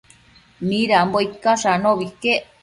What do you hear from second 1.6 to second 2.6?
anobi iquec